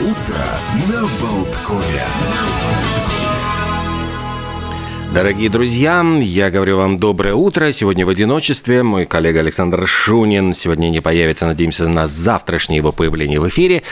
Утро 0.00 0.46
на 0.86 1.00
Болткове. 1.18 2.97
Дорогие 5.14 5.48
друзья, 5.48 6.04
я 6.20 6.50
говорю 6.50 6.76
вам 6.76 6.98
доброе 6.98 7.34
утро. 7.34 7.72
Сегодня 7.72 8.04
в 8.04 8.10
одиночестве. 8.10 8.82
Мой 8.82 9.06
коллега 9.06 9.40
Александр 9.40 9.86
Шунин 9.86 10.52
сегодня 10.52 10.90
не 10.90 11.00
появится, 11.00 11.46
надеемся, 11.46 11.88
на 11.88 12.06
завтрашнее 12.06 12.76
его 12.76 12.92
появление 12.92 13.40
в 13.40 13.48
эфире. 13.48 13.84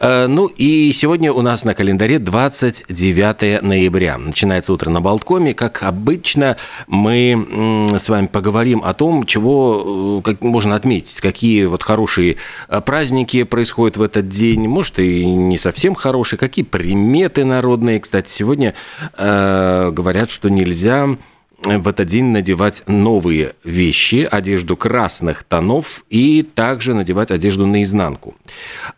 Э, 0.00 0.26
ну 0.26 0.46
и 0.46 0.90
сегодня 0.90 1.32
у 1.32 1.42
нас 1.42 1.64
на 1.64 1.74
календаре 1.74 2.18
29 2.18 3.62
ноября. 3.62 4.18
Начинается 4.18 4.72
утро 4.72 4.90
на 4.90 5.00
Болткоме. 5.00 5.54
Как 5.54 5.84
обычно, 5.84 6.56
мы 6.88 7.94
с 7.96 8.08
вами 8.08 8.26
поговорим 8.26 8.82
о 8.84 8.94
том, 8.94 9.26
чего 9.26 10.18
э, 10.18 10.22
как 10.28 10.42
можно 10.42 10.74
отметить, 10.74 11.20
какие 11.20 11.66
вот 11.66 11.84
хорошие 11.84 12.36
э, 12.68 12.80
праздники 12.80 13.44
происходят 13.44 13.96
в 13.96 14.02
этот 14.02 14.28
день, 14.28 14.66
может 14.66 14.98
и 14.98 15.24
не 15.24 15.56
совсем 15.56 15.94
хорошие, 15.94 16.36
какие 16.36 16.64
приметы 16.64 17.44
народные. 17.44 18.00
Кстати, 18.00 18.28
сегодня 18.28 18.74
э, 19.16 19.90
говорят, 19.92 20.30
что 20.30 20.48
не 20.48 20.63
нельзя 20.64 21.16
в 21.62 21.88
этот 21.88 22.08
день 22.08 22.26
надевать 22.26 22.82
новые 22.86 23.54
вещи, 23.64 24.28
одежду 24.30 24.76
красных 24.76 25.44
тонов 25.44 26.04
и 26.10 26.42
также 26.42 26.94
надевать 26.94 27.30
одежду 27.30 27.66
наизнанку. 27.66 28.34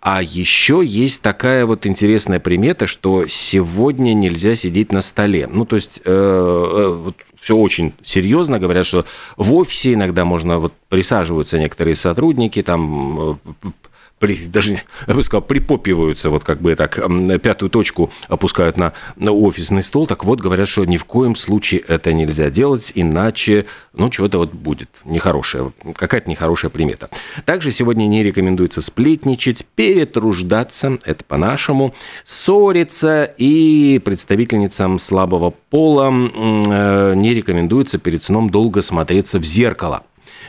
А 0.01 0.23
еще 0.23 0.83
есть 0.85 1.21
такая 1.21 1.65
вот 1.65 1.87
интересная 1.87 2.41
примета, 2.41 2.87
что 2.87 3.27
сегодня 3.29 4.15
нельзя 4.15 4.57
сидеть 4.57 4.91
на 4.93 5.01
столе. 5.01 5.47
Ну, 5.47 5.65
то 5.65 5.77
есть, 5.77 6.01
э, 6.05 6.11
э, 6.11 6.89
вот 7.05 7.17
все 7.47 7.57
очень 7.57 7.93
серьезно. 8.03 8.59
Говорят, 8.59 8.87
что 8.87 9.07
в 9.37 9.55
офисе 9.55 9.95
иногда 9.95 10.25
можно 10.25 10.59
вот 10.59 10.73
присаживаются 10.89 11.61
некоторые 11.61 11.95
сотрудники, 11.95 12.61
там 12.61 13.39
э, 13.63 13.71
при, 14.19 14.47
даже, 14.47 14.79
я 15.07 15.15
бы 15.15 15.23
сказал, 15.23 15.43
припопиваются, 15.43 16.31
вот 16.31 16.43
как 16.43 16.61
бы 16.63 16.75
так, 16.75 16.99
пятую 17.43 17.69
точку 17.69 18.11
опускают 18.29 18.79
на, 18.79 18.95
на 19.17 19.33
офисный 19.33 19.83
стол. 19.83 20.07
Так 20.07 20.25
вот, 20.25 20.41
говорят, 20.41 20.69
что 20.69 20.85
ни 20.85 20.97
в 20.97 21.05
коем 21.05 21.37
случае 21.37 21.83
это 21.87 22.13
нельзя 22.13 22.49
делать, 22.49 22.93
иначе, 22.95 23.67
ну, 23.93 24.09
чего-то 24.09 24.39
вот 24.39 24.53
будет 24.53 24.89
нехорошее, 25.05 25.73
какая-то 25.95 26.31
нехорошая 26.31 26.71
примета. 26.71 27.11
Также 27.45 27.71
сегодня 27.73 28.07
не 28.07 28.23
рекомендуется 28.23 28.81
сплетничать, 28.81 29.67
перетруждаться, 29.75 30.99
это 31.05 31.23
по-нашему, 31.25 31.95
ссориться, 32.25 33.25
и 33.37 34.01
представительницам 34.03 34.99
слабого 34.99 35.53
пола 35.69 36.11
э, 36.11 37.15
не 37.15 37.35
рекомендуется 37.37 37.99
перед 37.99 38.23
сном 38.23 38.51
долго 38.51 38.83
смотреться 38.83 39.39
в 39.39 39.45
зеркало. 39.45 40.05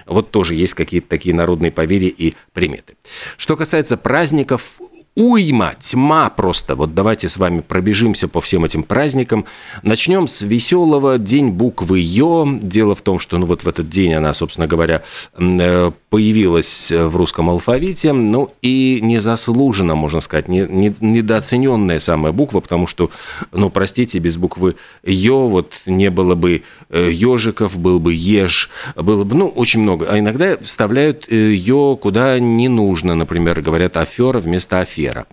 Вот 0.06 0.32
тоже 0.32 0.56
есть 0.56 0.74
какие-то 0.74 1.08
такие 1.08 1.36
народные 1.36 1.72
поверья 1.72 2.10
и 2.10 2.34
приметы. 2.54 2.96
Что 3.38 3.56
касается 3.56 3.98
праздников, 3.98 4.80
уйма, 5.18 5.74
тьма 5.80 6.30
просто. 6.30 6.76
Вот 6.76 6.94
давайте 6.94 7.28
с 7.28 7.38
вами 7.38 7.62
пробежимся 7.62 8.28
по 8.28 8.40
всем 8.40 8.64
этим 8.64 8.84
праздникам. 8.84 9.46
Начнем 9.82 10.28
с 10.28 10.42
веселого 10.42 11.18
День 11.18 11.50
буквы 11.50 12.00
Ё. 12.00 12.48
Дело 12.62 12.94
в 12.94 13.02
том, 13.02 13.18
что 13.18 13.40
ну, 13.40 13.48
вот 13.48 13.64
в 13.64 13.68
этот 13.68 13.90
день 13.90 14.14
она, 14.14 14.32
собственно 14.34 14.68
говоря, 14.68 15.02
э, 15.36 15.92
появилась 16.12 16.92
в 16.92 17.16
русском 17.16 17.50
алфавите. 17.50 18.14
Ну 18.14 18.52
и 18.62 19.00
незаслуженно, 19.02 19.96
можно 19.96 20.20
сказать, 20.20 20.48
не, 20.48 20.68
не, 20.70 20.94
недооцененная 21.02 21.98
самая 21.98 22.32
буква, 22.32 22.60
потому 22.60 22.86
что, 22.86 23.10
ну, 23.52 23.72
простите, 23.72 24.20
без 24.20 24.38
буквы 24.38 24.76
Ё 25.04 25.48
вот 25.48 25.74
не 25.88 26.12
было 26.12 26.36
бы 26.36 26.62
ежиков, 26.92 27.76
э, 27.76 27.80
был 27.80 28.00
бы 28.00 28.14
еж, 28.14 28.70
было 28.96 29.24
бы, 29.24 29.34
ну, 29.34 29.48
очень 29.48 29.82
много. 29.82 30.06
А 30.08 30.20
иногда 30.20 30.58
вставляют 30.58 31.26
э, 31.28 31.54
Ё 31.54 31.96
куда 31.96 32.40
не 32.40 32.68
нужно. 32.68 33.16
Например, 33.16 33.60
говорят 33.62 33.98
афера 33.98 34.40
вместо 34.40 34.80
аферы 34.80 35.07
сфера. 35.08 35.28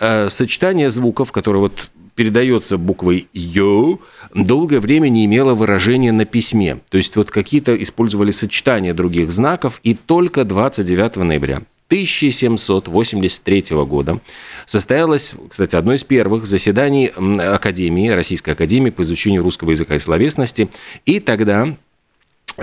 Э, 0.00 0.28
сочетание 0.28 0.90
звуков, 0.90 1.32
которое 1.32 1.60
вот 1.60 1.90
передается 2.14 2.76
буквой 2.76 3.28
«ё», 3.32 3.98
долгое 4.34 4.80
время 4.80 5.08
не 5.08 5.24
имело 5.24 5.54
выражения 5.54 6.12
на 6.12 6.24
письме. 6.24 6.80
То 6.90 6.98
есть 6.98 7.16
вот 7.16 7.30
какие-то 7.30 7.74
использовали 7.82 8.30
сочетания 8.30 8.92
других 8.92 9.32
знаков, 9.32 9.80
и 9.82 9.94
только 9.94 10.44
29 10.44 11.16
ноября 11.16 11.62
1783 11.86 13.64
года 13.86 14.20
состоялось, 14.66 15.34
кстати, 15.48 15.76
одно 15.76 15.94
из 15.94 16.04
первых 16.04 16.46
заседаний 16.46 17.06
Академии, 17.06 18.08
Российской 18.08 18.50
Академии 18.50 18.90
по 18.90 19.02
изучению 19.02 19.42
русского 19.42 19.70
языка 19.70 19.94
и 19.94 19.98
словесности. 19.98 20.68
И 21.06 21.20
тогда 21.20 21.76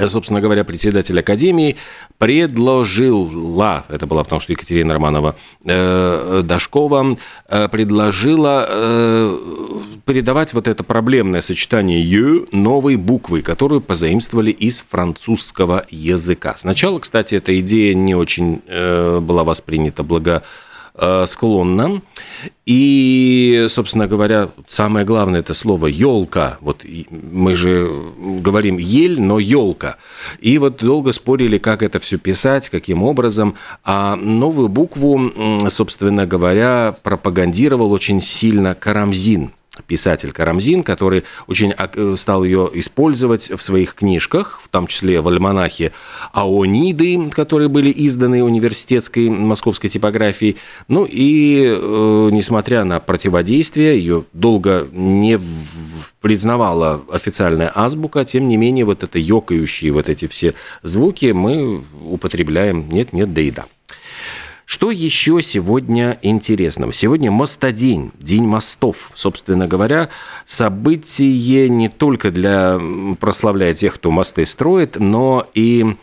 собственно 0.08 0.42
говоря, 0.42 0.64
председатель 0.64 1.20
Академии 1.20 1.76
предложила, 2.18 3.86
это 3.90 4.06
была 4.08 4.24
потому 4.24 4.40
что 4.40 4.54
Екатерина 4.54 4.94
Романова 4.94 5.36
э, 5.66 6.42
Дашкова, 6.44 7.16
э, 7.48 7.68
предложила 7.70 8.66
э, 8.68 9.38
передавать 10.06 10.54
вот 10.54 10.68
это 10.68 10.84
проблемное 10.84 11.42
сочетание 11.42 12.02
«ю» 12.02 12.48
новой 12.52 12.96
буквы, 12.96 13.42
которую 13.42 13.82
позаимствовали 13.82 14.52
из 14.52 14.84
французского 14.88 15.86
языка. 15.90 16.56
Сначала, 16.58 17.00
кстати, 17.00 17.36
эта 17.36 17.60
идея 17.60 17.94
не 17.94 18.16
очень 18.16 18.62
э, 18.68 19.20
была 19.20 19.44
воспринята 19.44 20.04
благо 20.04 20.44
Э, 20.44 20.60
склонна. 21.28 22.02
И, 22.66 23.66
собственно 23.70 24.08
говоря, 24.08 24.50
самое 24.68 25.06
главное 25.06 25.40
это 25.40 25.54
слово 25.54 25.88
елка. 25.88 26.58
Вот 26.62 26.86
мы 27.10 27.56
же 27.56 27.90
говорим 28.18 28.78
ель, 28.78 29.20
но 29.20 29.40
елка. 29.40 29.98
И 30.40 30.58
вот 30.58 30.78
долго 30.78 31.12
спорили, 31.12 31.58
как 31.58 31.84
это 31.84 32.00
все 32.00 32.18
писать, 32.18 32.70
каким 32.70 33.04
образом. 33.04 33.56
А 33.84 34.16
новую 34.16 34.68
букву, 34.68 35.32
собственно 35.70 36.26
говоря, 36.26 36.96
пропагандировал 37.04 37.92
очень 37.92 38.22
сильно 38.22 38.76
Карамзин 38.76 39.52
писатель 39.84 40.32
Карамзин, 40.32 40.84
который 40.84 41.24
очень 41.48 41.74
э, 41.78 42.16
стал 42.18 42.44
ее 42.44 42.70
использовать 42.74 43.50
в 43.50 43.62
своих 43.62 43.96
книжках, 43.96 44.60
в 44.64 44.70
том 44.70 44.88
числе 44.88 45.22
в 45.22 45.28
альманахе 45.28 45.92
«Аониды», 46.32 47.30
которые 47.30 47.70
были 47.70 47.94
изданы 47.96 48.44
университетской 48.44 49.30
московской 49.30 49.90
типографией. 49.90 50.58
Ну 50.88 51.06
и, 51.10 51.64
э, 51.66 52.30
несмотря 52.32 52.84
на 52.84 53.00
противодействие, 53.00 54.00
ее 54.00 54.26
долго 54.34 54.88
не 54.92 55.40
признавала 56.22 57.02
официальная 57.12 57.72
азбука, 57.74 58.26
тем 58.26 58.48
не 58.48 58.58
менее 58.58 58.86
вот 58.86 59.04
это 59.04 59.20
ёкающие 59.20 59.92
вот 59.92 60.10
эти 60.10 60.28
все 60.28 60.54
звуки 60.84 61.32
мы 61.32 61.84
употребляем 62.06 62.90
нет-нет, 62.90 63.34
да 63.34 63.42
и 63.42 63.52
да. 63.52 63.66
Что 64.70 64.92
еще 64.92 65.42
сегодня 65.42 66.20
интересного? 66.22 66.94
Сегодня 66.94 67.32
мостодень, 67.32 68.12
День 68.20 68.44
мостов. 68.44 69.10
Собственно 69.16 69.66
говоря, 69.66 70.10
событие 70.46 71.68
не 71.70 71.90
только 71.90 72.30
для 72.30 72.80
прославляя 73.20 73.74
тех, 73.74 73.96
кто 73.96 74.12
мосты 74.12 74.46
строит, 74.46 74.98
но 75.00 75.50
и 75.56 75.96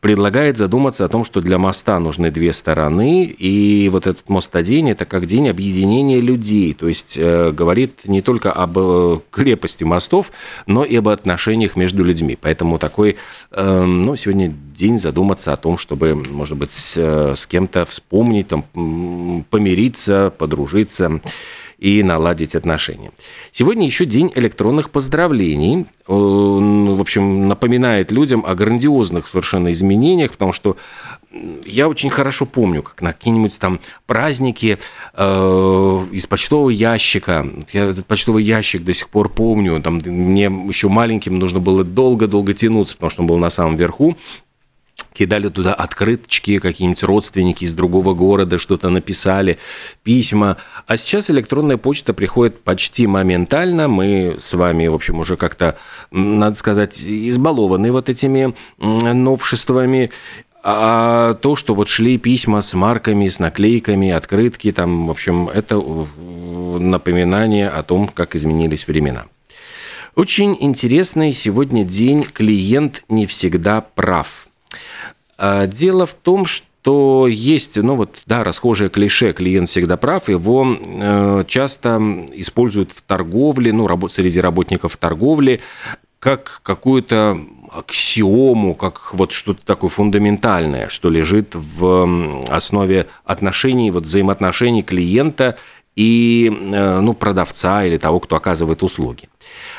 предлагает 0.00 0.56
задуматься 0.56 1.04
о 1.04 1.08
том, 1.08 1.24
что 1.24 1.40
для 1.40 1.58
моста 1.58 1.98
нужны 1.98 2.30
две 2.30 2.52
стороны, 2.52 3.24
и 3.24 3.88
вот 3.88 4.06
этот 4.06 4.28
мостодень– 4.28 4.90
это 4.92 5.04
как 5.04 5.26
день 5.26 5.48
объединения 5.48 6.20
людей, 6.20 6.72
то 6.72 6.88
есть 6.88 7.16
э, 7.18 7.50
говорит 7.50 8.06
не 8.06 8.22
только 8.22 8.52
об 8.52 8.78
э, 8.78 9.18
крепости 9.30 9.84
мостов, 9.84 10.30
но 10.66 10.84
и 10.84 10.96
об 10.96 11.08
отношениях 11.08 11.76
между 11.76 12.04
людьми. 12.04 12.38
Поэтому 12.40 12.78
такой, 12.78 13.16
э, 13.50 13.84
ну, 13.84 14.16
сегодня 14.16 14.54
день 14.76 14.98
задуматься 14.98 15.52
о 15.52 15.56
том, 15.56 15.78
чтобы, 15.78 16.14
может 16.14 16.56
быть, 16.56 16.70
с, 16.70 16.94
э, 16.96 17.34
с 17.36 17.46
кем-то 17.46 17.84
вспомнить, 17.84 18.48
там, 18.48 18.64
помириться, 19.50 20.32
подружиться 20.36 21.20
и 21.78 22.02
наладить 22.02 22.56
отношения. 22.56 23.12
Сегодня 23.52 23.86
еще 23.86 24.04
день 24.04 24.32
электронных 24.34 24.90
поздравлений. 24.90 25.86
В 26.06 27.00
общем, 27.00 27.48
напоминает 27.48 28.10
людям 28.10 28.44
о 28.46 28.54
грандиозных 28.54 29.28
совершенно 29.28 29.70
изменениях, 29.70 30.32
потому 30.32 30.52
что 30.52 30.76
я 31.64 31.88
очень 31.88 32.10
хорошо 32.10 32.46
помню, 32.46 32.82
как 32.82 33.02
на 33.02 33.12
какие-нибудь 33.12 33.58
там 33.58 33.80
праздники 34.06 34.78
э, 35.14 36.06
из 36.10 36.26
почтового 36.26 36.70
ящика, 36.70 37.46
я 37.72 37.84
этот 37.84 38.06
почтовый 38.06 38.42
ящик 38.42 38.82
до 38.82 38.94
сих 38.94 39.08
пор 39.08 39.28
помню, 39.28 39.80
там 39.82 40.00
мне 40.04 40.44
еще 40.44 40.88
маленьким 40.88 41.38
нужно 41.38 41.60
было 41.60 41.84
долго-долго 41.84 42.54
тянуться, 42.54 42.94
потому 42.94 43.10
что 43.10 43.22
он 43.22 43.28
был 43.28 43.36
на 43.36 43.50
самом 43.50 43.76
верху, 43.76 44.16
кидали 45.18 45.48
туда 45.48 45.74
открыточки, 45.74 46.58
какие-нибудь 46.58 47.02
родственники 47.02 47.64
из 47.64 47.74
другого 47.74 48.14
города 48.14 48.56
что-то 48.58 48.88
написали, 48.88 49.58
письма. 50.04 50.58
А 50.86 50.96
сейчас 50.96 51.28
электронная 51.28 51.76
почта 51.76 52.14
приходит 52.14 52.62
почти 52.62 53.08
моментально. 53.08 53.88
Мы 53.88 54.36
с 54.38 54.52
вами, 54.54 54.86
в 54.86 54.94
общем, 54.94 55.18
уже 55.18 55.36
как-то, 55.36 55.76
надо 56.12 56.54
сказать, 56.54 57.02
избалованы 57.02 57.90
вот 57.90 58.08
этими 58.08 58.54
новшествами. 58.78 60.10
А 60.62 61.34
то, 61.34 61.56
что 61.56 61.74
вот 61.74 61.88
шли 61.88 62.18
письма 62.18 62.60
с 62.60 62.74
марками, 62.74 63.26
с 63.26 63.40
наклейками, 63.40 64.10
открытки, 64.10 64.70
там, 64.70 65.08
в 65.08 65.10
общем, 65.10 65.48
это 65.48 65.82
напоминание 66.78 67.68
о 67.68 67.82
том, 67.82 68.06
как 68.08 68.36
изменились 68.36 68.86
времена. 68.86 69.26
Очень 70.14 70.56
интересный 70.60 71.32
сегодня 71.32 71.84
день. 71.84 72.22
Клиент 72.24 73.02
не 73.08 73.26
всегда 73.26 73.80
прав. 73.80 74.48
А, 75.38 75.66
дело 75.66 76.04
в 76.04 76.14
том, 76.14 76.44
что 76.46 77.26
есть, 77.28 77.76
ну 77.76 77.94
вот, 77.94 78.18
да, 78.26 78.44
расхожее 78.44 78.90
клише 78.90 79.32
«клиент 79.32 79.68
всегда 79.68 79.96
прав», 79.96 80.28
его 80.28 80.66
э, 80.66 81.44
часто 81.46 82.26
используют 82.32 82.92
в 82.92 83.02
торговле, 83.02 83.72
ну, 83.72 83.86
работ, 83.86 84.12
среди 84.12 84.40
работников 84.40 84.96
торговли, 84.96 85.60
как 86.18 86.60
какую-то 86.64 87.38
аксиому, 87.70 88.74
как 88.74 89.14
вот 89.14 89.32
что-то 89.32 89.64
такое 89.64 89.90
фундаментальное, 89.90 90.88
что 90.88 91.10
лежит 91.10 91.54
в 91.54 92.40
основе 92.48 93.06
отношений, 93.24 93.90
вот 93.90 94.04
взаимоотношений 94.04 94.82
клиента 94.82 95.56
и 95.94 96.50
э, 96.50 97.00
ну, 97.00 97.14
продавца 97.14 97.84
или 97.84 97.98
того, 97.98 98.20
кто 98.20 98.36
оказывает 98.36 98.82
услуги. 98.82 99.28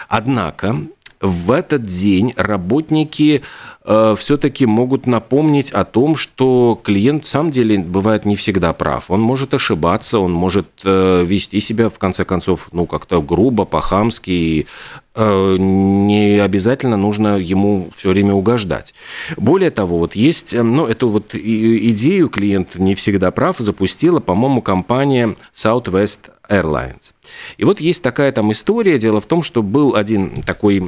Однако 0.08 0.76
в 1.22 1.52
этот 1.52 1.84
день 1.84 2.34
работники 2.38 3.42
э, 3.90 4.16
все-таки 4.18 4.66
могут 4.66 5.08
напомнить 5.08 5.72
о 5.72 5.84
том, 5.84 6.16
что 6.16 6.80
клиент 6.82 7.26
в 7.26 7.28
самом 7.28 7.52
деле 7.52 7.80
бывает 7.80 8.24
не 8.24 8.36
всегда 8.36 8.72
прав. 8.72 9.10
Он 9.10 9.20
может 9.20 9.54
ошибаться, 9.54 10.20
он 10.20 10.32
может 10.32 10.68
э, 10.84 11.24
вести 11.26 11.60
себя, 11.60 11.90
в 11.90 11.98
конце 11.98 12.24
концов, 12.24 12.70
ну, 12.72 12.86
как-то 12.86 13.22
грубо, 13.22 13.66
по-хамски, 13.66 14.68
э, 15.16 15.56
не 15.60 16.40
обязательно 16.40 16.98
нужно 16.98 17.38
ему 17.38 17.90
все 17.98 18.10
время 18.10 18.34
угождать. 18.34 18.94
Более 19.36 19.72
того, 19.72 19.98
вот 19.98 20.16
есть, 20.16 20.54
ну, 20.54 20.86
эту 20.86 21.10
вот 21.10 21.34
идею 21.34 22.30
клиент 22.30 22.76
не 22.76 22.94
всегда 22.94 23.32
прав 23.32 23.58
запустила, 23.58 24.20
по-моему, 24.20 24.62
компания 24.62 25.36
Southwest 25.54 26.30
Airlines. 26.48 27.14
И 27.58 27.66
вот 27.66 27.80
есть 27.80 28.04
такая 28.04 28.32
там 28.32 28.52
история. 28.52 29.00
Дело 29.00 29.20
в 29.20 29.26
том, 29.26 29.44
что 29.44 29.64
был 29.64 29.96
один 29.96 30.42
такой 30.42 30.80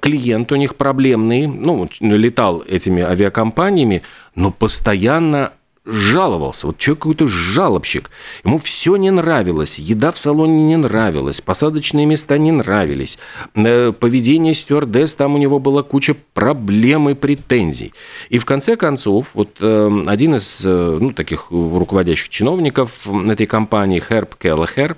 клиент 0.00 0.52
у 0.52 0.56
них 0.56 0.76
проблемный, 0.76 1.46
ну, 1.46 1.88
летал 2.00 2.62
этими 2.66 3.02
авиакомпаниями, 3.02 4.02
но 4.34 4.50
постоянно 4.50 5.52
жаловался. 5.86 6.66
Вот 6.66 6.78
человек 6.78 7.02
какой-то 7.02 7.26
жалобщик. 7.26 8.10
Ему 8.44 8.58
все 8.58 8.96
не 8.96 9.10
нравилось. 9.10 9.78
Еда 9.78 10.10
в 10.10 10.18
салоне 10.18 10.64
не 10.64 10.76
нравилась. 10.76 11.40
Посадочные 11.40 12.06
места 12.06 12.38
не 12.38 12.52
нравились. 12.52 13.18
Э, 13.54 13.92
поведение 13.92 14.52
стюардесс, 14.52 15.14
там 15.14 15.34
у 15.34 15.38
него 15.38 15.58
была 15.60 15.82
куча 15.82 16.16
проблем 16.34 17.08
и 17.08 17.14
претензий. 17.14 17.94
И 18.28 18.38
в 18.38 18.44
конце 18.44 18.76
концов, 18.76 19.30
вот 19.34 19.58
э, 19.60 20.02
один 20.06 20.34
из 20.34 20.62
э, 20.64 20.98
ну, 21.00 21.12
таких 21.12 21.50
руководящих 21.50 22.28
чиновников 22.28 23.06
этой 23.06 23.46
компании, 23.46 24.02
Херб 24.06 24.34
Келлахер, 24.34 24.96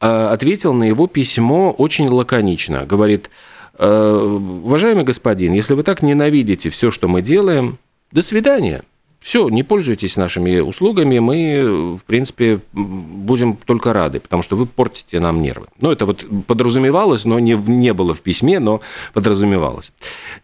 ответил 0.00 0.74
на 0.74 0.84
его 0.84 1.06
письмо 1.06 1.70
очень 1.70 2.08
лаконично. 2.08 2.84
Говорит, 2.84 3.30
уважаемый 3.78 5.04
господин, 5.04 5.52
если 5.52 5.74
вы 5.74 5.82
так 5.82 6.02
ненавидите 6.02 6.70
все, 6.70 6.90
что 6.90 7.08
мы 7.08 7.22
делаем, 7.22 7.78
до 8.12 8.22
свидания. 8.22 8.82
Все, 9.24 9.48
не 9.48 9.62
пользуйтесь 9.62 10.16
нашими 10.16 10.60
услугами, 10.60 11.18
мы, 11.18 11.96
в 11.96 12.04
принципе, 12.04 12.60
будем 12.72 13.54
только 13.56 13.94
рады, 13.94 14.20
потому 14.20 14.42
что 14.42 14.54
вы 14.54 14.66
портите 14.66 15.18
нам 15.18 15.40
нервы. 15.40 15.66
Ну, 15.80 15.90
это 15.90 16.04
вот 16.04 16.26
подразумевалось, 16.46 17.24
но 17.24 17.38
не, 17.38 17.54
не 17.54 17.94
было 17.94 18.12
в 18.12 18.20
письме, 18.20 18.60
но 18.60 18.82
подразумевалось. 19.14 19.92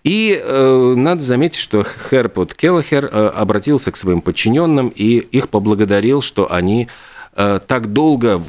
И 0.03 0.41
э, 0.43 0.95
надо 0.97 1.23
заметить, 1.23 1.61
что 1.61 1.85
Херпот 1.85 2.55
Келлахер 2.55 3.05
э, 3.05 3.27
обратился 3.29 3.93
к 3.93 3.99
своим 3.99 4.23
подчиненным 4.23 4.89
и 4.89 5.19
их 5.19 5.51
поблагодарил, 5.51 6.23
что 6.23 6.51
они 6.51 6.89
Э, 6.89 7.20
так 7.67 7.93
долго 7.93 8.41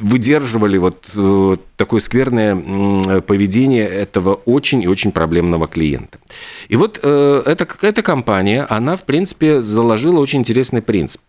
выдерживали 0.00 0.78
вот 0.78 1.08
э, 1.14 1.56
такое 1.76 2.00
скверное 2.00 3.20
поведение 3.20 3.86
этого 3.86 4.34
очень 4.44 4.82
и 4.82 4.88
очень 4.88 5.12
проблемного 5.12 5.68
клиента. 5.68 6.18
И 6.68 6.76
вот 6.76 6.98
э, 7.02 7.42
эта, 7.46 7.68
эта 7.82 8.02
компания, 8.02 8.66
она, 8.68 8.96
в 8.96 9.04
принципе, 9.04 9.62
заложила 9.62 10.20
очень 10.20 10.40
интересный 10.40 10.82
принцип. 10.82 11.20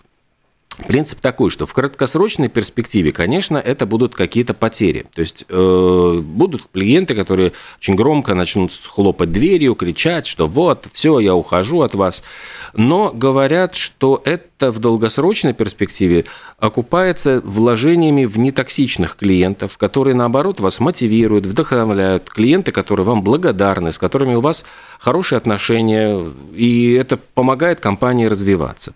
Принцип 0.87 1.19
такой, 1.19 1.51
что 1.51 1.65
в 1.65 1.73
краткосрочной 1.73 2.47
перспективе, 2.47 3.11
конечно, 3.11 3.57
это 3.57 3.85
будут 3.85 4.15
какие-то 4.15 4.53
потери. 4.53 5.05
То 5.13 5.21
есть 5.21 5.45
э, 5.47 6.21
будут 6.23 6.63
клиенты, 6.73 7.13
которые 7.13 7.51
очень 7.77 7.95
громко 7.95 8.33
начнут 8.33 8.71
хлопать 8.73 9.31
дверью, 9.31 9.75
кричать, 9.75 10.25
что 10.25 10.47
вот, 10.47 10.87
все, 10.91 11.19
я 11.19 11.35
ухожу 11.35 11.81
от 11.81 11.93
вас. 11.93 12.23
Но 12.73 13.11
говорят, 13.13 13.75
что 13.75 14.21
это 14.25 14.45
в 14.69 14.79
долгосрочной 14.79 15.53
перспективе 15.53 16.25
окупается 16.59 17.41
вложениями 17.43 18.25
в 18.25 18.37
нетоксичных 18.37 19.15
клиентов, 19.15 19.77
которые, 19.77 20.13
наоборот, 20.13 20.59
вас 20.59 20.79
мотивируют, 20.79 21.47
вдохновляют. 21.47 22.29
Клиенты, 22.29 22.71
которые 22.71 23.05
вам 23.05 23.23
благодарны, 23.23 23.91
с 23.91 23.97
которыми 23.97 24.35
у 24.35 24.41
вас 24.41 24.65
хорошие 24.99 25.37
отношения, 25.37 26.23
и 26.53 26.93
это 26.93 27.17
помогает 27.17 27.79
компании 27.79 28.25
развиваться. 28.25 28.93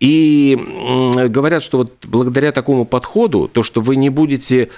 И 0.00 0.58
говорят, 1.28 1.62
что 1.62 1.78
вот 1.78 1.92
благодаря 2.06 2.50
такому 2.50 2.84
подходу, 2.84 3.46
то, 3.52 3.62
что 3.62 3.80
вы 3.80 3.96
не 3.96 4.08
будете 4.10 4.70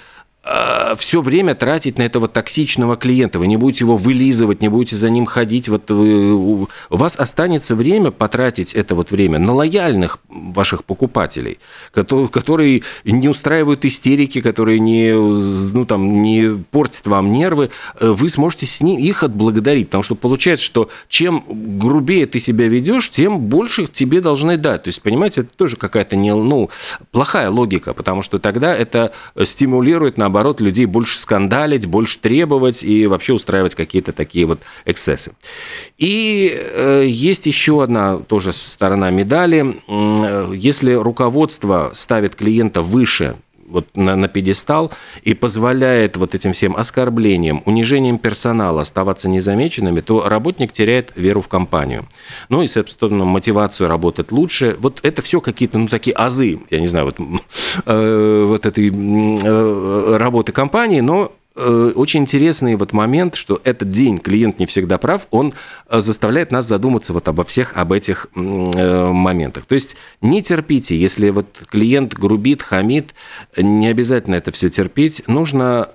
все 0.96 1.20
время 1.20 1.54
тратить 1.54 1.98
на 1.98 2.02
этого 2.02 2.26
токсичного 2.26 2.96
клиента. 2.96 3.38
Вы 3.38 3.46
не 3.46 3.58
будете 3.58 3.84
его 3.84 3.96
вылизывать, 3.96 4.62
не 4.62 4.68
будете 4.68 4.96
за 4.96 5.10
ним 5.10 5.26
ходить. 5.26 5.68
Вот 5.68 5.90
вы, 5.90 6.32
у 6.32 6.68
вас 6.88 7.16
останется 7.16 7.74
время 7.74 8.10
потратить 8.10 8.74
это 8.74 8.94
вот 8.94 9.10
время 9.10 9.38
на 9.38 9.52
лояльных 9.52 10.18
ваших 10.28 10.84
покупателей, 10.84 11.58
которые, 11.92 12.28
которые 12.28 12.82
не 13.04 13.28
устраивают 13.28 13.84
истерики, 13.84 14.40
которые 14.40 14.78
не, 14.78 15.12
ну, 15.12 15.84
там, 15.84 16.22
не 16.22 16.56
портят 16.70 17.06
вам 17.06 17.32
нервы. 17.32 17.70
Э, 17.98 18.08
вы 18.10 18.28
сможете 18.30 18.64
с 18.64 18.80
ним, 18.80 18.98
их 18.98 19.22
отблагодарить, 19.22 19.88
потому 19.88 20.02
что 20.02 20.14
получается, 20.14 20.64
что 20.64 20.88
чем 21.08 21.44
грубее 21.78 22.24
ты 22.24 22.38
себя 22.38 22.66
ведешь, 22.66 23.10
тем 23.10 23.40
больше 23.40 23.86
тебе 23.86 24.22
должны 24.22 24.56
дать. 24.56 24.84
То 24.84 24.88
есть, 24.88 25.02
понимаете, 25.02 25.42
это 25.42 25.50
тоже 25.54 25.76
какая-то 25.76 26.16
не, 26.16 26.34
ну, 26.34 26.70
плохая 27.10 27.50
логика, 27.50 27.92
потому 27.92 28.22
что 28.22 28.38
тогда 28.38 28.74
это 28.74 29.12
стимулирует 29.44 30.16
на 30.16 30.29
наоборот, 30.30 30.60
людей 30.60 30.86
больше 30.86 31.18
скандалить, 31.18 31.86
больше 31.86 32.18
требовать 32.18 32.84
и 32.84 33.06
вообще 33.06 33.32
устраивать 33.32 33.74
какие-то 33.74 34.12
такие 34.12 34.46
вот 34.46 34.60
эксцессы. 34.84 35.32
И 35.98 36.52
э, 36.54 37.04
есть 37.06 37.46
еще 37.46 37.82
одна 37.82 38.18
тоже 38.18 38.52
сторона 38.52 39.10
медали. 39.10 39.82
Э, 39.88 40.52
если 40.54 40.92
руководство 40.92 41.90
ставит 41.94 42.36
клиента 42.36 42.80
выше 42.82 43.36
вот 43.70 43.96
на, 43.96 44.16
на 44.16 44.28
пьедестал 44.28 44.90
и 45.22 45.34
позволяет 45.34 46.16
вот 46.16 46.34
этим 46.34 46.52
всем 46.52 46.76
оскорблениям, 46.76 47.62
унижением 47.66 48.18
персонала 48.18 48.82
оставаться 48.82 49.28
незамеченными, 49.28 50.00
то 50.00 50.28
работник 50.28 50.72
теряет 50.72 51.12
веру 51.16 51.40
в 51.40 51.48
компанию. 51.48 52.06
Ну 52.48 52.62
и, 52.62 52.66
собственно, 52.66 53.24
мотивацию 53.24 53.88
работать 53.88 54.32
лучше. 54.32 54.76
Вот 54.78 55.00
это 55.02 55.22
все 55.22 55.40
какие-то, 55.40 55.78
ну, 55.78 55.88
такие 55.88 56.14
азы, 56.14 56.60
я 56.70 56.80
не 56.80 56.86
знаю, 56.86 57.06
вот, 57.06 57.16
э, 57.86 58.44
вот 58.46 58.66
этой 58.66 58.90
э, 58.90 60.16
работы 60.16 60.52
компании, 60.52 61.00
но 61.00 61.32
Э, 61.60 61.92
очень 61.94 62.20
интересный 62.20 62.74
вот 62.76 62.92
момент, 62.94 63.34
что 63.34 63.60
этот 63.64 63.90
день 63.90 64.18
клиент 64.18 64.58
не 64.58 64.66
всегда 64.66 64.96
прав, 64.96 65.26
он 65.30 65.52
э, 65.88 66.00
заставляет 66.00 66.52
нас 66.52 66.66
задуматься 66.66 67.12
вот 67.12 67.28
обо 67.28 67.44
всех 67.44 67.76
об 67.76 67.92
этих 67.92 68.28
э, 68.34 69.10
моментах. 69.12 69.66
То 69.66 69.74
есть 69.74 69.96
не 70.22 70.42
терпите, 70.42 70.96
если 70.96 71.28
вот 71.28 71.46
клиент 71.68 72.14
грубит, 72.14 72.62
хамит, 72.62 73.14
не 73.56 73.88
обязательно 73.88 74.36
это 74.36 74.52
все 74.52 74.70
терпеть, 74.70 75.22
нужно 75.26 75.88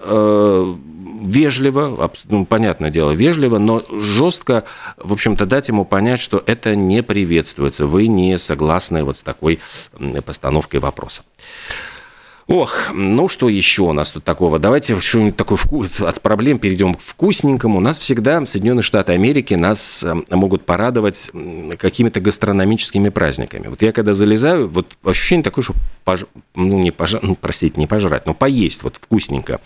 вежливо, 1.21 2.11
ну, 2.29 2.45
понятное 2.45 2.89
дело, 2.89 3.11
вежливо, 3.11 3.57
но 3.57 3.83
жестко, 3.89 4.65
в 4.97 5.13
общем-то, 5.13 5.45
дать 5.45 5.69
ему 5.69 5.85
понять, 5.85 6.19
что 6.19 6.43
это 6.45 6.75
не 6.75 7.01
приветствуется, 7.01 7.87
вы 7.87 8.07
не 8.07 8.37
согласны 8.37 9.03
вот 9.03 9.17
с 9.17 9.23
такой 9.23 9.59
постановкой 10.25 10.79
вопроса. 10.79 11.23
Ох, 12.47 12.91
ну 12.93 13.27
что 13.27 13.49
еще 13.49 13.81
у 13.81 13.93
нас 13.93 14.11
тут 14.11 14.23
такого? 14.23 14.59
Давайте 14.59 14.99
что-нибудь 14.99 15.35
такое 15.35 15.57
вкус, 15.57 15.99
от 16.01 16.21
проблем 16.21 16.59
перейдем 16.59 16.93
к 16.93 16.99
вкусненькому. 16.99 17.79
У 17.79 17.81
нас 17.81 17.97
всегда 17.97 18.45
Соединенные 18.45 18.83
Штаты 18.83 19.13
Америки 19.13 19.55
нас 19.55 20.03
э, 20.03 20.13
могут 20.29 20.63
порадовать 20.63 21.31
какими-то 21.79 22.19
гастрономическими 22.21 23.09
праздниками. 23.09 23.67
Вот 23.67 23.81
я 23.81 23.91
когда 23.91 24.13
залезаю, 24.13 24.69
вот 24.69 24.95
ощущение 25.03 25.43
такое, 25.43 25.63
что 25.63 25.73
пож... 26.05 26.25
ну, 26.55 26.79
не 26.79 26.91
пож... 26.91 27.15
ну, 27.21 27.35
простите, 27.35 27.79
не 27.79 27.87
пожрать, 27.87 28.25
но 28.25 28.33
поесть 28.33 28.83
вот 28.83 28.95
вкусненько. 28.95 29.59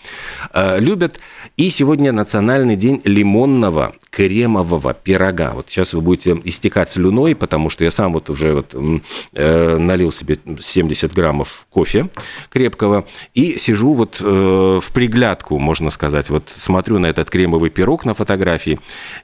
Э, 0.52 0.80
любят. 0.80 1.20
И 1.56 1.70
сегодня 1.70 2.12
национальный 2.12 2.76
день 2.76 3.00
лимонного 3.04 3.92
кремового 4.10 4.92
пирога. 4.94 5.52
Вот 5.54 5.68
сейчас 5.68 5.94
вы 5.94 6.00
будете 6.00 6.40
истекать 6.44 6.88
слюной, 6.88 7.36
потому 7.36 7.70
что 7.70 7.84
я 7.84 7.90
сам 7.90 8.12
вот 8.12 8.30
уже 8.30 8.54
вот, 8.54 8.74
э, 9.34 9.76
налил 9.78 10.10
себе 10.10 10.38
70 10.60 11.14
граммов 11.14 11.66
кофе 11.70 12.08
крепкого, 12.48 13.06
и 13.34 13.58
сижу 13.58 13.92
вот 13.92 14.18
э, 14.20 14.80
в 14.82 14.92
приглядку, 14.92 15.58
можно 15.58 15.90
сказать, 15.90 16.30
вот 16.30 16.50
смотрю 16.54 16.98
на 16.98 17.06
этот 17.06 17.30
кремовый 17.30 17.70
пирог 17.70 18.04
на 18.04 18.14
фотографии 18.14 18.80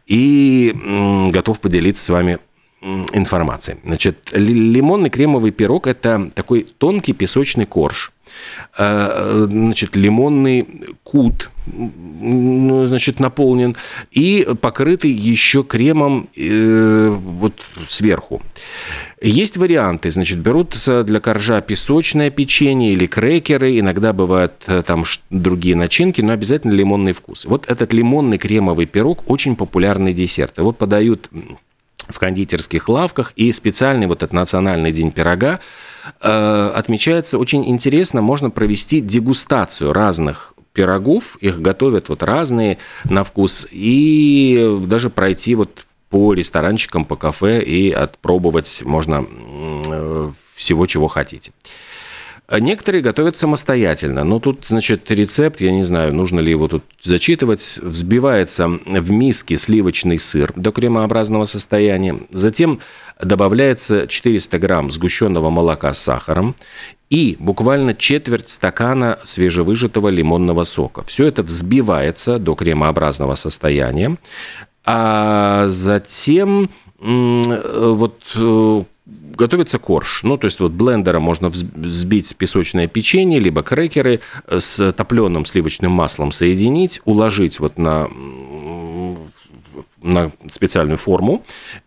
и 0.07 0.73
э, 0.75 1.31
готов 1.31 1.61
поделиться 1.61 2.05
с 2.05 2.09
вами 2.09 2.39
информацией. 3.12 3.78
Значит, 3.85 4.31
лимонный 4.33 5.11
кремовый 5.11 5.50
пирог– 5.50 5.87
это 5.88 6.31
такой 6.35 6.66
тонкий 6.78 7.12
песочный 7.12 7.66
корж, 7.66 8.12
э, 8.78 9.47
значит, 9.49 9.97
лимонный 9.97 10.66
кут, 11.02 11.50
значит, 11.66 13.19
наполнен 13.19 13.76
и 14.12 14.47
покрытый 14.61 15.11
еще 15.11 15.64
кремом 15.64 16.28
э, 16.37 17.09
вот 17.09 17.55
сверху. 17.88 18.40
Есть 19.21 19.57
варианты, 19.57 20.11
значит, 20.11 20.38
берутся 20.38 21.02
для 21.02 21.21
коржа 21.21 21.61
песочное 21.61 22.31
печенье 22.31 22.93
или 22.93 23.07
крекеры, 23.07 23.78
иногда 23.78 24.12
бывают 24.12 24.52
э, 24.66 24.83
там 24.87 25.05
другие 25.31 25.75
начинки, 25.75 26.21
но 26.21 26.33
обязательно 26.33 26.73
лимонный 26.73 27.14
вкус. 27.14 27.47
Вот 27.47 27.66
этот 27.66 27.93
лимонный 27.93 28.38
кремовый 28.38 28.87
пирог 28.87 29.25
очень 29.26 29.57
популярный 29.57 30.12
десерт. 30.12 30.59
Его 30.59 30.73
подают 30.73 31.31
в 32.09 32.19
кондитерских 32.19 32.89
лавках, 32.89 33.33
и 33.37 33.53
специальный 33.53 34.07
вот 34.07 34.23
этот 34.23 34.33
национальный 34.33 34.93
день 34.93 35.11
пирога 35.11 35.61
э, 36.21 36.73
отмечается 36.75 37.39
очень 37.39 37.69
интересно, 37.69 38.23
можно 38.23 38.51
провести 38.51 39.01
дегустацию 39.01 39.93
разных 39.93 40.55
пирогов, 40.73 41.37
их 41.41 41.61
готовят 41.61 42.09
вот 42.09 42.23
разные 42.23 42.79
на 43.05 43.25
вкус, 43.25 43.67
и 43.71 44.79
даже 44.87 45.11
пройти 45.11 45.55
вот 45.55 45.87
по 46.11 46.35
ресторанчикам, 46.35 47.05
по 47.05 47.17
кафе 47.17 47.63
и 47.63 47.91
отпробовать 47.91 48.83
можно 48.85 49.25
э, 49.27 50.31
всего, 50.55 50.87
чего 50.87 51.09
хотите. 51.09 51.53
Некоторые 52.49 53.03
готовят 53.03 53.37
самостоятельно. 53.37 54.23
Но 54.23 54.38
тут, 54.38 54.67
значит, 54.67 55.11
рецепт, 55.11 55.61
я 55.61 55.73
не 55.73 55.83
знаю, 55.83 56.15
нужно 56.15 56.38
ли 56.38 56.50
его 56.50 56.69
тут 56.69 56.85
зачитывать. 57.03 57.79
Взбивается 57.83 58.69
в 58.69 59.11
миске 59.11 59.57
сливочный 59.57 60.19
сыр 60.19 60.53
до 60.55 60.71
кремообразного 60.71 61.45
состояния. 61.47 62.21
Затем 62.31 62.81
добавляется 63.21 64.07
400 64.07 64.59
грамм 64.59 64.91
сгущенного 64.91 65.50
молока 65.50 65.93
с 65.93 65.99
сахаром 65.99 66.55
и 67.11 67.37
буквально 67.41 67.95
четверть 67.95 68.49
стакана 68.49 69.19
свежевыжатого 69.25 70.09
лимонного 70.09 70.62
сока. 70.65 71.03
Все 71.05 71.26
это 71.26 71.43
взбивается 71.43 72.38
до 72.38 72.55
кремообразного 72.55 73.35
состояния. 73.35 74.17
А 74.85 75.67
затем 75.67 76.71
вот 76.99 78.23
э, 78.37 78.83
готовится 79.37 79.78
корж. 79.78 80.23
Ну, 80.23 80.37
то 80.37 80.47
есть 80.47 80.61
вот 80.61 80.73
блендером 80.73 81.23
можно 81.23 81.49
взбить 81.49 82.35
песочное 82.37 82.87
печенье, 82.88 83.38
либо 83.38 83.62
крекеры 83.62 84.21
с 84.49 84.93
топленым 84.93 85.45
сливочным 85.45 85.93
маслом 85.93 86.33
соединить, 86.33 87.00
уложить 87.05 87.61
вот 87.61 87.78
на 87.78 88.09
на 90.07 90.31
специальную 90.51 90.99
форму, 90.99 91.43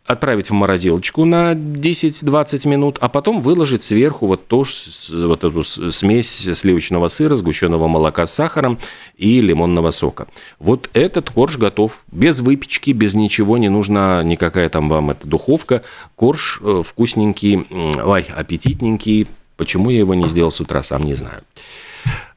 отправить 0.06 0.50
в 0.50 0.54
морозилочку 0.54 1.26
на 1.26 1.54
10-20 1.54 2.68
минут, 2.68 2.98
а 3.00 3.10
потом 3.10 3.42
выложить 3.42 3.84
сверху 3.84 4.28
вот, 4.28 4.48
то, 4.48 4.66
вот 5.10 5.44
эту 5.44 5.64
смесь 5.64 6.30
сливочного 6.30 7.08
сыра, 7.08 7.36
сгущенного 7.36 7.88
молока 7.88 8.26
с 8.26 8.34
сахаром 8.34 8.78
и 9.18 9.42
лимонного 9.42 9.92
сока. 9.92 10.28
Вот 10.60 10.90
этот 10.94 11.30
корж 11.30 11.58
готов. 11.58 12.04
Без 12.12 12.40
выпечки, 12.40 12.92
без 12.92 13.16
ничего, 13.16 13.58
не 13.58 13.70
нужна 13.70 14.22
никакая 14.24 14.70
там 14.70 14.90
вам 14.90 15.12
эта 15.12 15.28
духовка. 15.28 15.84
Корж 16.16 16.60
э, 16.62 16.84
вкусненький, 16.86 17.66
ой, 18.04 18.26
аппетитненький. 18.36 19.28
Почему 19.56 19.90
я 19.90 20.00
его 20.00 20.14
не 20.14 20.28
сделал 20.28 20.52
с 20.52 20.60
утра, 20.60 20.84
сам 20.84 21.04
не 21.04 21.14
знаю. 21.14 21.42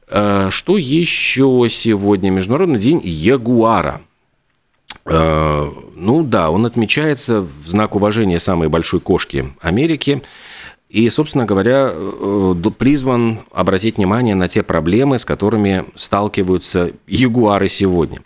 Э, 0.07 0.49
что 0.51 0.77
еще 0.77 1.65
сегодня? 1.69 2.29
Международный 2.29 2.79
день 2.79 3.01
ягуара– 3.03 4.01
ну 5.05 6.23
да, 6.23 6.49
он 6.49 6.65
отмечается 6.65 7.41
в 7.41 7.67
знак 7.67 7.95
уважения 7.95 8.39
самой 8.39 8.69
большой 8.69 8.99
кошки 8.99 9.53
Америки. 9.61 10.21
И, 10.93 11.09
собственно 11.09 11.45
говоря, 11.45 11.89
э, 11.91 12.53
призван 12.77 13.39
обратить 13.51 13.97
внимание 13.97 14.35
на 14.35 14.47
те 14.47 14.61
проблемы, 14.61 15.17
с 15.17 15.25
которыми 15.25 15.85
сталкиваются 15.95 16.91
ягуары 17.07 17.67
сегодня. 17.67 18.19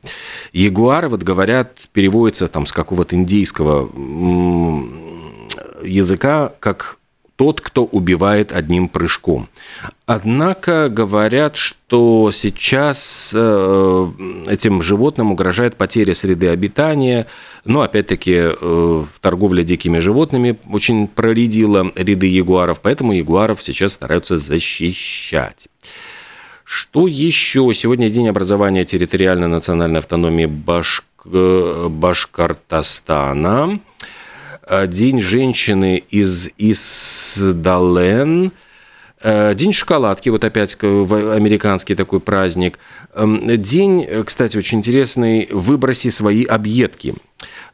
Ягуары, 0.52 1.08
вот 1.08 1.24
говорят, 1.24 1.88
переводятся 1.94 2.50
там 2.50 2.66
с 2.66 2.74
какого-то 2.74 3.16
индийского 3.16 3.90
языка 5.82 6.52
как 6.60 6.98
тот, 7.38 7.62
кто 7.62 7.86
убивает 7.86 8.51
одним 8.51 8.89
прыжком. 8.89 9.48
Однако 10.08 10.89
говорят, 10.89 11.56
что 11.56 12.32
сейчас 12.32 13.32
э, 13.34 14.12
этим 14.48 14.82
животным 14.82 15.32
угрожает 15.32 15.75
потеря 15.75 16.15
среды 16.15 16.48
обитания. 16.48 17.27
Но, 17.63 17.82
опять-таки, 17.82 18.34
э, 18.36 19.03
торговля 19.22 19.63
дикими 19.63 20.00
животными 20.00 20.58
очень 20.72 21.08
проредила 21.08 21.91
ряды 21.96 22.27
ягуаров, 22.27 22.82
поэтому 22.82 23.13
ягуаров 23.13 23.62
сейчас 23.62 23.94
стараются 23.94 24.38
защищать. 24.38 25.67
Что 26.63 27.08
еще? 27.08 27.72
Сегодня 27.74 28.10
день 28.10 28.27
образования 28.27 28.84
территориальной 28.84 29.48
национальной 29.48 30.00
автономии 30.00 30.48
Башк... 30.48 31.06
Э, 31.25 31.88
Башкортостана. 31.88 33.79
Э, 34.68 34.88
День 34.88 35.20
женщины 35.20 36.04
из 36.10 36.50
Исдален, 36.58 38.52
э, 39.22 39.56
День 39.56 39.74
шоколадки, 39.74 40.30
вот 40.30 40.44
опять 40.44 40.76
американский 40.82 41.96
такой 41.96 42.20
праздник. 42.20 42.78
Эм, 43.14 43.48
день, 43.62 44.04
э, 44.04 44.24
кстати, 44.24 44.58
очень 44.58 44.80
интересный, 44.80 45.48
выброси 45.52 46.10
свои 46.10 46.44
объедки. 46.44 47.16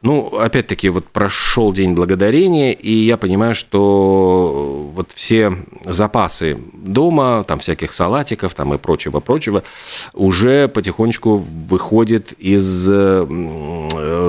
Ну, 0.02 0.36
опять-таки, 0.38 0.88
вот 0.90 1.06
прошел 1.06 1.72
День 1.72 1.94
Благодарения, 1.94 2.72
и 2.72 2.92
я 2.92 3.16
понимаю, 3.16 3.54
что 3.54 4.90
вот 4.94 5.10
все 5.12 5.56
запасы 5.86 6.58
дома, 6.74 7.44
там 7.44 7.58
всяких 7.58 7.92
салатиков 7.94 8.54
там 8.54 8.74
и 8.74 8.78
прочего-прочего, 8.78 9.64
уже 10.12 10.68
потихонечку 10.68 11.38
выходит 11.68 12.34
из 12.38 12.86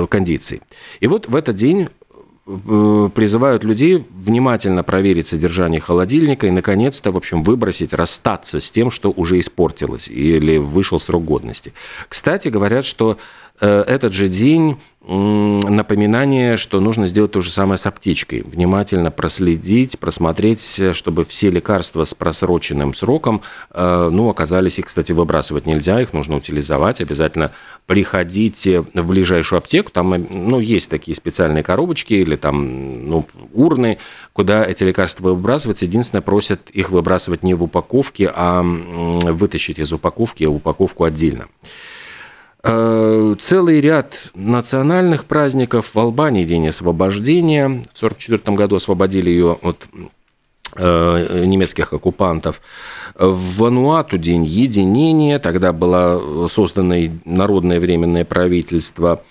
кондиций. 0.08 0.62
И 1.00 1.06
вот 1.06 1.28
в 1.28 1.36
этот 1.36 1.56
день 1.56 1.88
призывают 2.46 3.64
людей 3.64 4.06
внимательно 4.14 4.84
проверить 4.84 5.26
содержание 5.26 5.80
холодильника 5.80 6.46
и, 6.46 6.50
наконец-то, 6.50 7.10
в 7.10 7.16
общем, 7.16 7.42
выбросить, 7.42 7.92
расстаться 7.92 8.60
с 8.60 8.70
тем, 8.70 8.90
что 8.90 9.10
уже 9.10 9.40
испортилось 9.40 10.08
или 10.08 10.56
вышел 10.56 11.00
срок 11.00 11.24
годности. 11.24 11.72
Кстати, 12.08 12.46
говорят, 12.46 12.84
что 12.84 13.12
э, 13.12 13.16
этот 13.60 14.12
же 14.12 14.28
день 14.28 14.78
напоминание, 15.08 16.56
что 16.56 16.80
нужно 16.80 17.06
сделать 17.06 17.30
то 17.30 17.40
же 17.40 17.50
самое 17.50 17.78
с 17.78 17.86
аптечкой. 17.86 18.42
Внимательно 18.42 19.12
проследить, 19.12 20.00
просмотреть, 20.00 20.80
чтобы 20.92 21.24
все 21.24 21.48
лекарства 21.48 22.02
с 22.02 22.12
просроченным 22.12 22.92
сроком, 22.92 23.42
э, 23.70 24.08
ну, 24.12 24.28
оказались, 24.28 24.80
их, 24.80 24.86
кстати, 24.86 25.12
выбрасывать 25.12 25.64
нельзя, 25.64 26.00
их 26.00 26.12
нужно 26.12 26.36
утилизовать. 26.36 27.00
Обязательно 27.00 27.52
приходите 27.86 28.80
в 28.80 29.06
ближайшую 29.06 29.58
аптеку, 29.58 29.92
там, 29.92 30.12
э, 30.14 30.18
ну, 30.18 30.58
есть 30.58 30.90
такие 30.90 31.14
специальные 31.14 31.62
коробочки 31.62 32.14
или 32.14 32.34
там, 32.34 32.92
ну, 32.92 33.26
урны, 33.54 33.98
куда 34.32 34.64
эти 34.64 34.82
лекарства 34.82 35.28
выбрасываются. 35.28 35.84
Единственное, 35.84 36.22
просят 36.22 36.68
их 36.70 36.90
выбрасывать 36.90 37.44
не 37.44 37.54
в 37.54 37.62
упаковке, 37.62 38.32
а 38.34 38.62
вытащить 38.62 39.78
из 39.78 39.92
упаковки 39.92 40.44
упаковку 40.46 41.04
отдельно. 41.04 41.46
Э, 42.68 43.36
целый 43.38 43.80
ряд 43.80 44.30
национальных 44.34 45.24
праздников. 45.24 45.94
В 45.94 45.98
Албании 45.98 46.44
День 46.44 46.68
освобождения. 46.68 47.68
В 47.68 48.02
1944 48.02 48.56
году 48.56 48.76
освободили 48.76 49.30
ее 49.30 49.56
от 49.62 49.86
э, 50.74 51.44
немецких 51.44 51.92
оккупантов. 51.92 52.60
В 53.14 53.58
Вануату 53.58 54.18
день 54.18 54.44
единения, 54.44 55.38
тогда 55.38 55.72
было 55.72 56.48
создано 56.48 56.96
народное 57.24 57.78
временное 57.78 58.24
правительство. 58.24 59.22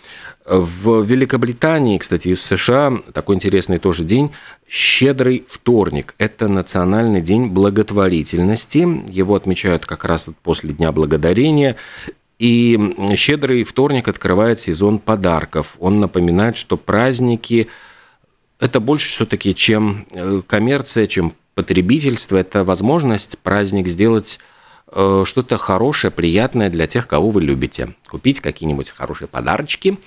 В 0.45 1.03
Великобритании, 1.03 1.97
кстати, 1.97 2.29
из 2.29 2.41
США 2.41 2.93
такой 3.13 3.35
интересный 3.35 3.79
тоже 3.79 4.03
день– 4.03 4.31
Щедрый 4.67 5.45
вторник. 5.47 6.15
Это 6.17 6.47
национальный 6.47 7.21
день 7.21 7.47
благотворительности. 7.47 8.87
Его 9.11 9.35
отмечают 9.35 9.85
как 9.85 10.05
раз 10.05 10.27
после 10.43 10.73
Дня 10.73 10.91
Благодарения. 10.91 11.75
И 12.37 12.95
щедрый 13.15 13.63
вторник 13.63 14.07
открывает 14.07 14.59
сезон 14.59 14.99
подарков. 14.99 15.75
Он 15.79 15.99
напоминает, 15.99 16.57
что 16.57 16.77
праздники– 16.77 17.69
это 18.59 18.79
больше 18.79 19.09
все-таки, 19.09 19.55
чем 19.55 20.05
э, 20.11 20.41
коммерция, 20.45 21.07
чем 21.07 21.33
потребительство. 21.53 22.37
Это 22.37 22.63
возможность 22.63 23.37
праздник 23.39 23.87
сделать 23.87 24.39
э, 24.91 25.23
что-то 25.25 25.57
хорошее, 25.57 26.11
приятное 26.11 26.69
для 26.69 26.87
тех, 26.87 27.07
кого 27.07 27.29
вы 27.29 27.41
любите. 27.41 27.95
Купить 28.07 28.41
какие-нибудь 28.41 28.91
хорошие 28.91 29.27
подарочки 29.27 29.97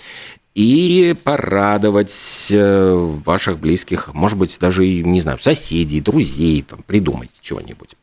и 0.54 1.14
порадовать 1.24 2.48
э, 2.50 2.94
ваших 3.24 3.58
близких, 3.58 4.12
может 4.12 4.36
быть, 4.36 4.56
даже, 4.60 4.86
не 4.86 5.20
знаю, 5.20 5.38
соседей, 5.38 6.00
друзей, 6.00 6.62
там, 6.62 6.82
придумайте 6.86 7.38
чего-нибудь. 7.40 7.96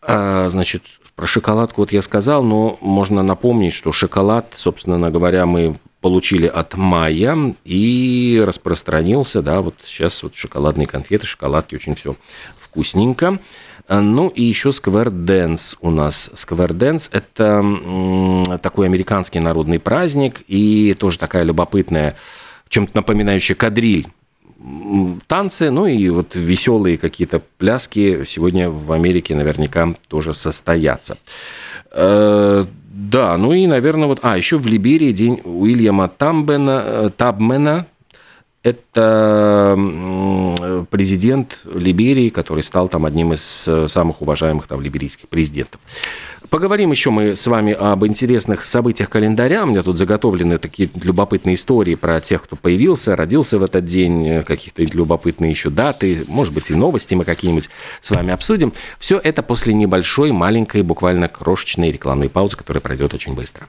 А, 0.00 0.48
значит, 0.50 0.82
про 1.16 1.26
шоколадку 1.26 1.80
вот 1.80 1.92
я 1.92 2.02
сказал, 2.02 2.42
но 2.42 2.76
можно 2.82 3.22
напомнить, 3.22 3.72
что 3.72 3.90
шоколад, 3.90 4.52
собственно 4.54 5.10
говоря, 5.10 5.46
мы 5.46 5.76
получили 6.02 6.46
от 6.46 6.76
Майя 6.76 7.54
и 7.64 8.42
распространился, 8.46 9.40
да, 9.42 9.62
вот 9.62 9.74
сейчас 9.82 10.22
вот 10.22 10.36
шоколадные 10.36 10.86
конфеты, 10.86 11.26
шоколадки, 11.26 11.74
очень 11.74 11.94
все 11.94 12.16
вкусненько. 12.60 13.38
Ну 13.88 14.28
и 14.28 14.42
еще 14.42 14.70
Square 14.70 15.10
Dance 15.24 15.76
у 15.80 15.90
нас. 15.90 16.30
Square 16.34 16.72
Dance– 16.72 17.08
это 17.12 18.58
такой 18.58 18.86
американский 18.86 19.40
народный 19.40 19.78
праздник 19.78 20.42
и 20.48 20.94
тоже 20.98 21.18
такая 21.18 21.44
любопытная, 21.44 22.16
чем-то 22.68 22.96
напоминающая 22.96 23.56
кадриль 23.56 24.08
танцы, 25.26 25.70
ну 25.70 25.86
и 25.86 26.08
вот 26.08 26.34
веселые 26.34 26.98
какие-то 26.98 27.40
пляски 27.58 28.24
сегодня 28.24 28.68
в 28.70 28.92
Америке 28.92 29.34
наверняка 29.34 29.94
тоже 30.08 30.34
состоятся. 30.34 31.16
Э, 31.92 32.64
да, 32.88 33.36
ну 33.36 33.52
и, 33.52 33.66
наверное, 33.66 34.08
вот... 34.08 34.20
А, 34.22 34.36
еще 34.36 34.58
в 34.58 34.66
Либерии 34.66 35.12
день 35.12 35.40
Уильяма 35.44 36.08
Тамбена, 36.08 36.82
э, 36.84 37.10
Табмена, 37.16 37.86
это 38.62 39.76
президент 40.90 41.60
Либерии, 41.72 42.30
который 42.30 42.64
стал 42.64 42.88
там 42.88 43.06
одним 43.06 43.32
из 43.32 43.64
э, 43.68 43.86
самых 43.86 44.22
уважаемых 44.22 44.66
там 44.66 44.80
либерийских 44.80 45.28
президентов. 45.28 45.80
Поговорим 46.50 46.90
еще 46.90 47.10
мы 47.10 47.34
с 47.34 47.46
вами 47.46 47.72
об 47.72 48.04
интересных 48.04 48.64
событиях 48.64 49.08
календаря. 49.08 49.64
У 49.64 49.66
меня 49.66 49.82
тут 49.82 49.96
заготовлены 49.96 50.58
такие 50.58 50.90
любопытные 51.02 51.54
истории 51.54 51.94
про 51.94 52.20
тех, 52.20 52.42
кто 52.42 52.56
появился, 52.56 53.16
родился 53.16 53.58
в 53.58 53.62
этот 53.62 53.84
день, 53.84 54.28
э, 54.28 54.42
какие-то 54.42 54.82
любопытные 54.82 55.50
еще 55.50 55.70
даты, 55.70 56.24
может 56.28 56.52
быть, 56.52 56.70
и 56.70 56.74
новости 56.74 57.14
мы 57.14 57.24
какие-нибудь 57.24 57.70
с 58.00 58.10
вами 58.10 58.32
обсудим. 58.32 58.74
Все 58.98 59.18
это 59.18 59.42
после 59.42 59.72
небольшой, 59.72 60.32
маленькой, 60.32 60.82
буквально 60.82 61.28
крошечной 61.28 61.90
рекламной 61.90 62.28
паузы, 62.28 62.56
которая 62.56 62.82
пройдет 62.82 63.14
очень 63.14 63.34
быстро. 63.34 63.64